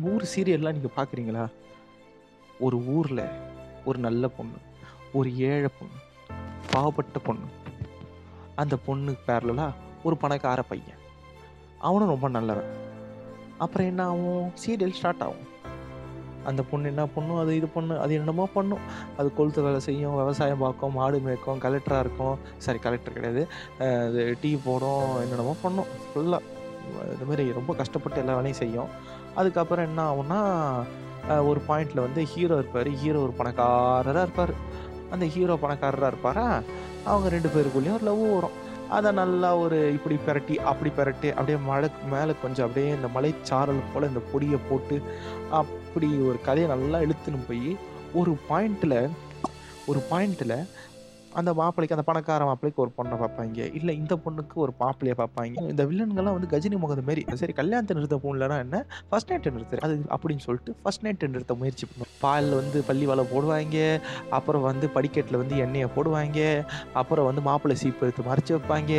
[0.00, 1.42] நம்ம ஊர் சீரியல்லாம் நீங்கள் பார்க்குறீங்களா
[2.66, 3.20] ஒரு ஊரில்
[3.84, 4.58] ஒரு நல்ல பொண்ணு
[5.18, 5.98] ஒரு ஏழை பொண்ணு
[6.72, 7.48] பாவப்பட்ட பொண்ணு.
[8.62, 11.02] அந்த பொண்ணுக்கு பேரலாம் ஒரு பணக்கார பையன்.
[11.88, 12.70] அவனும் ரொம்ப நல்லவன்.
[13.58, 14.48] அப்புறம் என்ன ஆகும்?
[14.62, 15.50] சீரியல் ஸ்டார்ட் ஆகும்.
[16.44, 17.40] அந்த பொண்ணு என்ன பண்ணும்?
[17.42, 18.00] அது இது பண்ணும்.
[18.06, 18.86] அது என்னமோ பண்ணும்.
[19.18, 20.18] அது கொளுத்து வேலை செய்யும்.
[20.22, 20.96] விவசாயம் பார்க்கும்.
[21.00, 21.62] மாடு மேய்க்கும்.
[21.66, 22.36] கலெக்டராக இருக்கும்.
[22.56, 23.44] சாரி கலெக்டர் கிடையாது.
[24.08, 25.06] அது டீ போடும்.
[25.24, 25.92] என்னென்னமோ பண்ணும்.
[26.08, 26.58] ஃபுல்லாக
[27.14, 29.18] இது மாதிரி ரொம்ப கஷ்டப்பட்டு எல்லா வேலையும் செய்யும்.
[29.34, 30.40] அதுக்கப்புறம் என்ன ஆகும்னா
[31.48, 32.88] ஒரு பாயிண்டில் வந்து ஹீரோ இருப்பார்.
[33.02, 34.52] ஹீரோ ஒரு பணக்காரராக இருப்பார்.
[35.10, 36.46] அந்த ஹீரோ பணக்காரராக இருப்பாரா?
[37.04, 38.56] அவங்க ரெண்டு பேருக்குள்ளேயும் ஒரு லவ் வரும்.
[38.96, 44.08] அதை நல்லா ஒரு இப்படி பெரட்டி அப்படி பெரட்டி அப்படியே மழை மேலே கொஞ்சம் அப்படியே இந்த மலைச்சாரல் போல்
[44.08, 44.96] இந்த பொடியை போட்டு
[45.60, 47.76] அப்படி ஒரு கதையை நல்லா இழுத்துன்னு போய்
[48.20, 48.98] ஒரு பாயிண்டில்
[49.86, 50.56] ஒரு பாயிண்டில்
[51.38, 53.58] அந்த மாப்பிள்ளைக்கு அந்த பணக்கார மாப்பிள்ளைக்கு ஒரு பொண்ணை பார்ப்பாங்க.
[53.78, 55.56] இல்லை இந்த பொண்ணுக்கு ஒரு மாப்பிளையை பார்ப்பாங்க.
[55.72, 58.78] இந்த வில்லன்கள்லாம் வந்து கஜினி முகது மாரி சரி கல்யாணத்தை நிறுத்த போகலன்னா என்ன?
[59.10, 62.12] ஃபர்ஸ்ட் நைட்டை நிறுத்துற அது அப்படின்னு சொல்லிட்டு ஃபர்ஸ்ட் நைட்டை நிறுத்த முயற்சி பண்ணுவோம்.
[62.24, 63.78] பாலில் வந்து பள்ளி வலை போடுவாங்க.
[64.38, 66.40] அப்புறம் வந்து படிக்கட்டில் வந்து எண்ணெயை போடுவாங்க.
[67.02, 68.92] அப்புறம் வந்து மாப்பிள்ளை சீப்பு எடுத்து மறைச்சி வைப்பாங்க.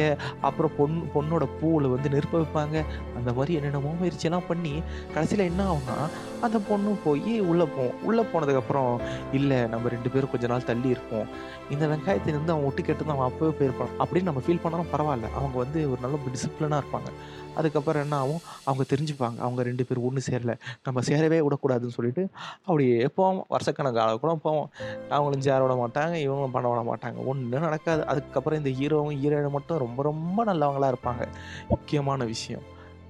[0.50, 2.78] அப்புறம் பொண் பொண்ணோட பூவில் வந்து நெருப்ப வைப்பாங்க.
[3.20, 4.74] அந்த மாதிரி என்னென்னமோ முயற்சியெல்லாம் பண்ணி
[5.16, 5.98] கடைசியில் என்ன ஆகும்னா
[6.46, 8.94] அந்த பொண்ணும் போய் உள்ளே போவோம் உள்ளே போனதுக்கப்புறம்
[9.40, 11.28] இல்லை நம்ம ரெண்டு பேரும் கொஞ்ச நாள் தள்ளி இருப்போம்
[11.74, 11.86] இந்த
[12.22, 15.32] வெங்காயத்தை வந்து அவன் ஒட்டு கேட்டு தான் அவன் அப்பவே போயிருப்பான் அப்படின்னு நம்ம ஃபீல் பண்ணாலும் பரவாயில்ல.
[15.34, 17.10] அவங்க வந்து ஒரு நல்ல டிசிப்ளினாக இருப்பாங்க.
[17.56, 18.40] அதுக்கப்புறம் என்ன ஆகும்?
[18.64, 19.40] அவங்க தெரிஞ்சுப்பாங்க.
[19.40, 20.58] அவங்க ரெண்டு பேரும் ஒன்று சேரல.
[20.84, 24.70] நம்ம சேரவே விடக்கூடாதுன்னு சொல்லிட்டு அப்படியே போவோம் வருஷக்கணக்காக கூட போவோம்.
[25.10, 26.14] அவங்களும் சேர விட மாட்டாங்க.
[26.26, 27.26] இவங்களும் பண்ண விட மாட்டாங்க.
[27.26, 28.06] ஒன்றும் நடக்காது.
[28.06, 31.28] அதுக்கப்புறம் இந்த ஹீரோவும் ஹீரோயினும் மட்டும் ரொம்ப ரொம்ப நல்லவங்களாக இருப்பாங்க.
[31.70, 32.62] முக்கியமான விஷயம்.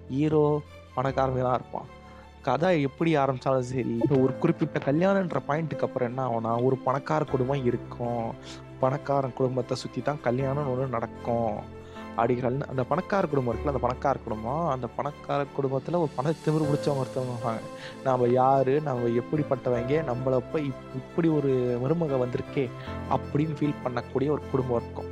[0.09, 0.61] ஹீரோ
[0.95, 1.99] பணக்காரங்களாக இருப்பான்.
[2.41, 7.65] கதை எப்படி ஆரம்பித்தாலும் சரி இப்போ ஒரு குறிப்பிட்ட கல்யாணன்ற பாயிண்ட்டுக்கு அப்புறம் என்ன ஆகும்னா ஒரு பணக்கார குடும்பம்
[7.65, 8.33] இருக்கும்.
[8.79, 11.79] பணக்கார குடும்பத்தை சுற்றி தான் கல்யாணம்னு ஒன்று நடக்கும்.
[12.17, 17.03] அப்படிங்கிற அந்த பணக்கார குடும்பம் இருக்குல்ல அந்த பணக்கார குடும்பம் அந்த பணக்கார குடும்பத்தில் ஒரு பண திமிர் பிடிச்சவங்க
[17.03, 17.59] ஒருத்தவங்க இருப்பாங்க.
[18.03, 22.69] நாம் யார் நம்ம எப்படிப்பட்டவங்க நம்மளை போய் இப்- இப்படி ஒரு மருமக வந்திருக்கே
[23.11, 25.05] அப்படின்னு ஃபீல் பண்ணக்கூடிய ஒரு குடும்பம் இருக்கும்.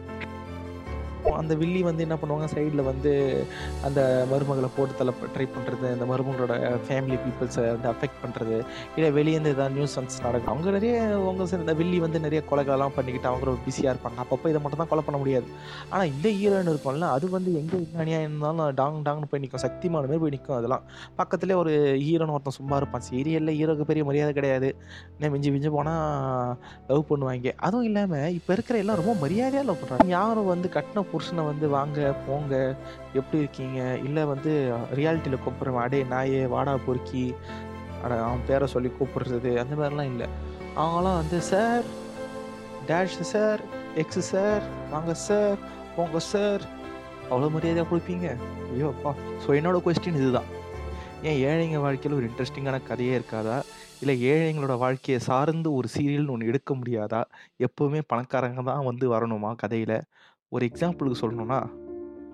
[1.41, 2.47] அந்த வில்லி வந்து என்ன பண்ணுவாங்க?
[2.55, 3.11] சைடில் வந்து
[3.87, 3.99] அந்த
[4.31, 6.53] மருமகளை போட்டு தள்ள ட்ரை பண்ணுறது அந்த மருமகளோட
[6.87, 8.57] ஃபேமிலி பீப்புள்ஸை வந்து அஃபெக்ட் பண்ணுறது
[8.97, 13.45] இல்லை வெளியேருந்து ஏதாவது நியூஸ் நடக்கும் அவங்க நிறைய அவங்க இந்த வில்லி வந்து நிறைய கொலைகளெல்லாம் பண்ணிக்கிட்டு அவங்க
[13.49, 14.17] ரொம்ப பிஸியாக இருப்பாங்க.
[14.23, 15.47] அப்பப்போ இதை மட்டும் தான் கொலை பண்ண முடியாது.
[15.91, 20.21] ஆனால் இந்த ஹீரோயின் இருக்கும்ல அது வந்து எங்கே விஞ்ஞானியாக இருந்தாலும் டாங் டாங்னு போய் நிற்கும் சக்திமான மாதிரி
[20.23, 20.83] போய் நிற்கும் அதெல்லாம்.
[21.19, 21.73] பக்கத்துலேயே ஒரு
[22.05, 23.05] ஹீரோன்னு ஒருத்தன் சும்மா இருப்பான்.
[23.09, 24.69] சீரியலில் ஹீரோக்கு பெரிய மரியாதை கிடையாது.
[25.15, 26.55] இன்னும் மிஞ்சி மிஞ்சி போனால்
[26.89, 27.53] லவ் பண்ணுவாங்க.
[27.67, 32.15] அதுவும் இல்லாமல் இப்போ இருக்கிற எல்லாம் ரொம்ப மரியாதையாக லவ் பண்ணுறாங்க யாரும் வந்து கட்டின புருஷனை வந்து வாங்க
[32.27, 32.75] போங்க
[33.13, 33.97] எப்படி இருக்கீங்க?
[33.97, 37.35] இல்லை வந்து ரியாலிட்டியில் கூப்பிட்றவன் அடே நாயே வாடா பொறுக்கி
[38.03, 40.27] அட அவன் பேரை சொல்லி கூப்பிடுறது அந்த மாதிரிலாம் இல்லை.
[40.75, 41.83] அவங்களாம் வந்து sir
[42.87, 43.61] dash sir
[43.95, 45.57] X sir வாங்க சார்
[45.95, 46.61] போங்க சார்.
[47.29, 48.37] அவ்வளோ மரியாதையாக கொடுப்பீங்க?
[48.73, 49.13] ஐயோ அப்பா.
[49.45, 50.45] ஸோ என்னோட கொஸ்டின் இதுதான்.
[51.21, 53.61] ஏன் ஏழைங்க வாழ்க்கையில் ஒரு இன்ட்ரெஸ்டிங்கான கதையே இருக்காதா?
[53.99, 57.23] இல்லை ஏழைங்களோட வாழ்க்கையை சார்ந்து ஒரு சீரியல்னு ஒன்று எடுக்க முடியாதா?
[57.59, 60.01] எப்போவுமே பணக்காரங்க தான் வந்து வரணுமா கதையில்?
[60.51, 61.59] ஒரு எக்ஸாம்பிளுக்கு சொல்லணும்னா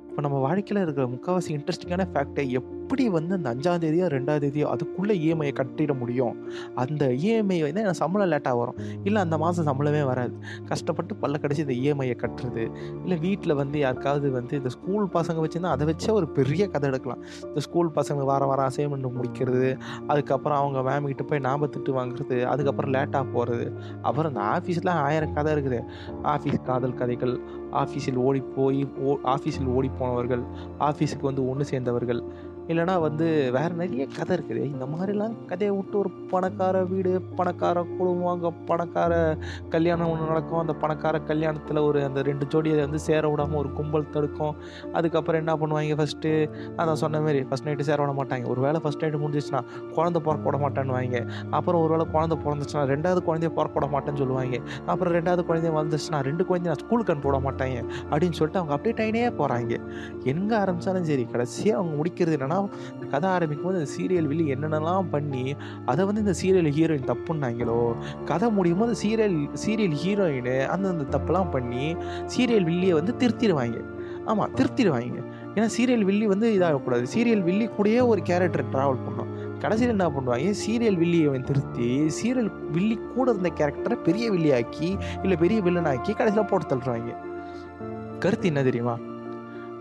[0.10, 5.16] இப்போ நம்ம வாழ்க்கையில் இருக்கிற முக்கால்வாசி இன்ட்ரெஸ்டிங்கான ஃபேக்டை எப்படி வந்து அந்த அஞ்சாம் தேதியோ ரெண்டாம் தேதியோ அதுக்குள்ளே
[5.16, 6.36] இஎம்ஐயை கட்டிட முடியும்?
[6.76, 8.78] அந்த இஎம்ஐ வந்து எனக்கு சம்பளம் லேட்டாக வரும்.
[9.04, 10.36] இல்லை அந்த மாதம் சம்பளமே வராது.
[10.66, 12.64] கஷ்டப்பட்டு பல்ல கடிச்சு இந்த இஎம்ஐயை கட்டுறது.
[13.02, 17.22] இல்லை வீட்டில் வந்து யாருக்காவது வந்து இந்த ஸ்கூல் பசங்க வச்சுருந்தா அதை வச்சே ஒரு பெரிய கதை எடுக்கலாம்.
[17.44, 19.78] இந்த ஸ்கூல் பசங்க வார வாரம் அசைன்மெண்ட் முடிக்கிறது.
[20.08, 22.44] அதுக்கப்புறம் அவங்க மேம் கிட்ட போய் நாம திட்டு வாங்குறது.
[22.44, 25.82] அதுக்கப்புறம் லேட்டாக போகிறது அப்புறம் இந்த ஆஃபீஸில் ஆயிரம் கதை இருக்குது.
[26.24, 27.36] ஆஃபீஸ் காதல் கதைகள்
[27.84, 30.44] ஆஃபீஸில் ஓடி போய் ஓ ஆஃபீஸில் ஓடி போனவர்கள்
[30.80, 32.22] ஆஃபீஸுக்கு வந்து ஒன்று சேர்ந்தவர்கள்.
[32.72, 34.62] இல்லைனா வந்து வேறு நிறைய கதை இருக்குது.
[34.74, 39.14] இந்த மாதிரிலாம் கதையை விட்டு ஒரு பணக்கார வீடு பணக்கார குடும்பம் அங்கே பணக்கார
[39.74, 40.62] கல்யாணம் ஒன்று நடக்கும்.
[40.64, 44.56] அந்த பணக்கார கல்யாணத்தில் ஒரு அந்த ரெண்டு ஜோடியை வந்து சேர விடாமல் ஒரு கும்பல் தடுக்கும்.
[44.98, 46.32] அதுக்கப்புறம் என்ன பண்ணுவாங்க ஃபஸ்ட்டு
[46.80, 48.48] அதான் சொன்ன மாதிரி ஃபஸ்ட் நைட்டு சேர விட மாட்டாங்க.
[48.54, 49.62] ஒரு வேளை ஃபஸ்ட் நைட்டு முடிஞ்சிச்சுன்னா
[49.98, 51.22] குழந்தை பிறக்க விட மாட்டேன்னு வாங்க.
[51.60, 54.58] அப்புறம் ஒரு வேளை குழந்தை பிறந்துச்சுன்னா ரெண்டாவது குழந்தைய பிறக்க விட மாட்டேன்னு சொல்லுவாங்க.
[54.92, 57.78] அப்புறம் ரெண்டாவது குழந்தைய வந்துச்சுன்னா ரெண்டு குழந்தைய நான் ஸ்கூலுக்கு அனுப்பி விட மாட்டாங்க.
[58.12, 59.74] அப்படின்னு சொல்லிட்டு அவங்க அப்டேட் ஆகினே போகிறாங்க
[60.34, 62.55] எங்கே ஆரம்பித்தாலும் சரி கடைசியாக அவங்க முடிக்கிறது என்னென்னா
[63.12, 65.56] கதை ஆரம்பிக்கும் போது அந்த சீரியல் வில்லி என்னென்னலாம் பண்ணி
[65.86, 67.80] அதை வந்து இந்த சீரியல் ஹீரோயின் தப்புன்னாங்களோ
[68.26, 71.86] கதை முடியும் போது சீரியல் சீரியல் ஹீரோயின் அந்தந்த தப்புலாம் பண்ணி
[72.36, 73.80] சீரியல் வில்லியை வந்து திருத்திடுவாங்க.
[74.32, 75.20] ஆமாம் திருத்திடுவாங்க.
[75.56, 77.04] ஏன்னா சீரியல் வில்லி வந்து இதாகக்கூடாது.
[77.14, 79.32] சீரியல் வில்லி கூடயே ஒரு கேரக்டர் ட்ராவல் பண்ணும்
[79.64, 80.50] கடைசியில் என்ன பண்ணுவாங்க?
[80.64, 84.90] சீரியல் வில்லியை அவன் திருத்தி சீரியல் வில்லி கூட இருந்த கேரக்டரை பெரிய வில்லியாக்கி
[85.24, 87.12] இல்லை பெரிய வில்லனாக்கி கடைசியில் போட்டு தள்ளுறாங்க
[88.24, 88.96] கருத்து என்ன தெரியுமா?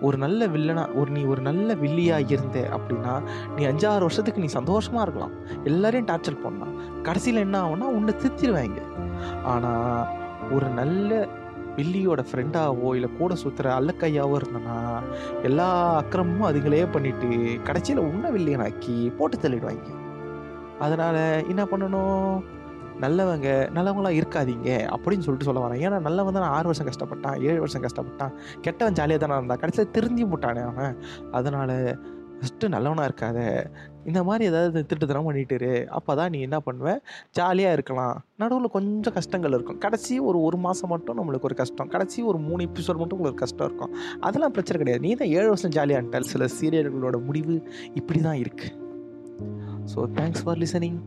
[0.07, 3.15] ஒரு நல்ல வில்லனா ஒரு நீ ஒரு நல்ல வில்லியாக இருந்த அப்படின்னா
[3.55, 5.35] நீ அஞ்சாறு வருஷத்துக்கு நீ சந்தோஷமாக இருக்கலாம்.
[5.71, 6.75] எல்லாரையும் டார்ச்சர் பண்ணலாம்.
[7.07, 8.81] கடைசியில் என்ன ஆகும்னா உன்னை திருத்திடுவாங்க
[9.53, 10.05] ஆனால்
[10.57, 11.11] ஒரு நல்ல
[11.79, 14.77] வில்லியோட ஃப்ரெண்டாவோ இல்லை கூட சுற்றுற அல்லக்கையாவோ இருந்தனா
[15.49, 15.69] எல்லா
[16.01, 17.31] அக்கிரமும் அதுகளே பண்ணிவிட்டு
[17.69, 19.89] கடைசியில் உன்ன வில்லியனாக்கி போட்டு தள்ளிடுவாங்க
[20.85, 21.23] அதனால்
[21.53, 22.37] என்ன பண்ணணும்?
[23.05, 25.83] நல்லவங்க நல்லவங்களாம் இருக்காதீங்க அப்படின்னு சொல்லிட்டு சொல்ல வரேன்.
[25.87, 28.35] ஏன்னா நல்லவன் தான் ஆறு வருஷம் கஷ்டப்பட்டான் ஏழு வருஷம் கஷ்டப்பட்டான்.
[28.67, 29.63] கெட்டவன் ஜாலியாக தானே இருந்தான்.
[29.63, 30.95] கடைசியில் திருந்தி போட்டானே அவன்.
[31.39, 31.75] அதனால்
[32.39, 33.39] ஃபஸ்ட்டு நல்லவனாக இருக்காத.
[34.09, 37.01] இந்த மாதிரி ஏதாவது திட்டுத்தனம் பண்ணிட்டுரு அப்போ தான் நீ என்ன பண்ணுவேன்
[37.39, 38.17] ஜாலியாக இருக்கலாம்.
[38.43, 39.79] நடுவில் கொஞ்சம் கஷ்டங்கள் இருக்கும்.
[39.85, 41.91] கடைசி ஒரு ஒரு மாதம் மட்டும் நம்மளுக்கு ஒரு கஷ்டம்.
[41.95, 43.95] கடைசி ஒரு மூணு எபிசோட் மட்டும் உங்களுக்கு கஷ்டம் இருக்கும்.
[44.29, 45.05] அதெல்லாம் பிரச்சனை கிடையாது.
[45.07, 47.57] நீ தான் ஏழு வருஷம் ஜாலியாகிட்டால் சில சீரியல்களோட முடிவு
[48.01, 48.83] இப்படி தான் இருக்குது
[49.93, 50.99] ஸோ தேங்க்ஸ் ஃபார் லிசனிங்